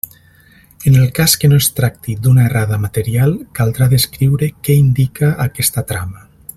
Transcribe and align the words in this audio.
En 0.89 0.95
el 0.95 1.11
cas 1.17 1.35
que 1.41 1.49
no 1.51 1.59
es 1.63 1.67
tracti 1.79 2.15
d'una 2.23 2.47
errada 2.51 2.79
material, 2.87 3.37
caldrà 3.59 3.89
descriure 3.95 4.53
què 4.69 4.81
indica 4.85 5.31
aquesta 5.49 5.87
trama. 5.95 6.27